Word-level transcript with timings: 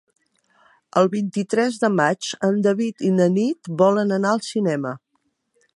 El 1.01 1.09
vint-i-tres 1.15 1.77
de 1.83 1.91
maig 1.99 2.31
en 2.49 2.59
David 2.69 3.07
i 3.09 3.13
na 3.19 3.29
Nit 3.35 3.71
volen 3.83 4.19
anar 4.19 4.35
al 4.37 4.45
cinema. 4.49 4.99